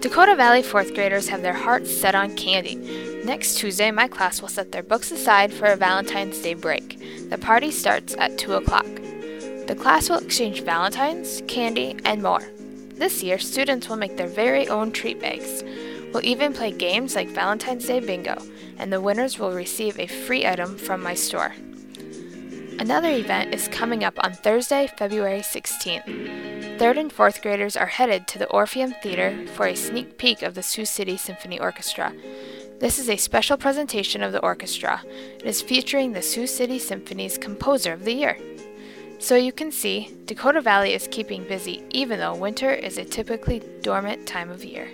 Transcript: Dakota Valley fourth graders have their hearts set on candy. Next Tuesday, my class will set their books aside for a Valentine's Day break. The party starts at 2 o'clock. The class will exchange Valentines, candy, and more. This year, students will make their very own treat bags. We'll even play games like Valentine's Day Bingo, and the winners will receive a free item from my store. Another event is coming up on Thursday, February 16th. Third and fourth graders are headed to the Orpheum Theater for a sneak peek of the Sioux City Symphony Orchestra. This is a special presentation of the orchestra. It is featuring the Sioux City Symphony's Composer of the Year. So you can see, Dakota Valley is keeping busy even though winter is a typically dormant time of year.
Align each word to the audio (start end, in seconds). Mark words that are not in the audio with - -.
Dakota 0.00 0.34
Valley 0.34 0.62
fourth 0.62 0.94
graders 0.94 1.28
have 1.28 1.42
their 1.42 1.52
hearts 1.52 1.94
set 1.94 2.14
on 2.14 2.34
candy. 2.34 2.76
Next 3.22 3.58
Tuesday, 3.58 3.90
my 3.90 4.08
class 4.08 4.40
will 4.40 4.48
set 4.48 4.72
their 4.72 4.82
books 4.82 5.10
aside 5.10 5.52
for 5.52 5.66
a 5.66 5.76
Valentine's 5.76 6.38
Day 6.38 6.54
break. 6.54 7.28
The 7.28 7.36
party 7.36 7.70
starts 7.70 8.14
at 8.18 8.38
2 8.38 8.54
o'clock. 8.54 8.86
The 9.66 9.76
class 9.78 10.08
will 10.08 10.16
exchange 10.16 10.62
Valentines, 10.62 11.42
candy, 11.48 11.98
and 12.06 12.22
more. 12.22 12.40
This 12.94 13.22
year, 13.22 13.38
students 13.38 13.90
will 13.90 13.96
make 13.96 14.16
their 14.16 14.26
very 14.26 14.66
own 14.68 14.90
treat 14.90 15.20
bags. 15.20 15.62
We'll 16.14 16.24
even 16.24 16.54
play 16.54 16.72
games 16.72 17.14
like 17.14 17.28
Valentine's 17.28 17.86
Day 17.86 18.00
Bingo, 18.00 18.42
and 18.78 18.90
the 18.90 19.02
winners 19.02 19.38
will 19.38 19.52
receive 19.52 19.98
a 19.98 20.06
free 20.06 20.46
item 20.46 20.78
from 20.78 21.02
my 21.02 21.12
store. 21.12 21.54
Another 22.78 23.10
event 23.10 23.54
is 23.54 23.68
coming 23.68 24.02
up 24.02 24.14
on 24.24 24.32
Thursday, 24.32 24.88
February 24.96 25.40
16th. 25.40 26.39
Third 26.78 26.98
and 26.98 27.12
fourth 27.12 27.42
graders 27.42 27.76
are 27.76 27.86
headed 27.86 28.26
to 28.28 28.38
the 28.38 28.48
Orpheum 28.48 28.94
Theater 29.02 29.46
for 29.54 29.66
a 29.66 29.74
sneak 29.74 30.18
peek 30.18 30.42
of 30.42 30.54
the 30.54 30.62
Sioux 30.62 30.84
City 30.84 31.16
Symphony 31.16 31.58
Orchestra. 31.60 32.12
This 32.80 32.98
is 32.98 33.10
a 33.10 33.16
special 33.16 33.58
presentation 33.58 34.22
of 34.22 34.32
the 34.32 34.40
orchestra. 34.40 35.02
It 35.38 35.44
is 35.44 35.60
featuring 35.60 36.12
the 36.12 36.22
Sioux 36.22 36.46
City 36.46 36.78
Symphony's 36.78 37.36
Composer 37.36 37.92
of 37.92 38.04
the 38.04 38.14
Year. 38.14 38.38
So 39.18 39.36
you 39.36 39.52
can 39.52 39.70
see, 39.70 40.16
Dakota 40.24 40.62
Valley 40.62 40.94
is 40.94 41.06
keeping 41.10 41.44
busy 41.44 41.84
even 41.90 42.18
though 42.18 42.34
winter 42.34 42.70
is 42.70 42.96
a 42.96 43.04
typically 43.04 43.62
dormant 43.82 44.26
time 44.26 44.50
of 44.50 44.64
year. 44.64 44.88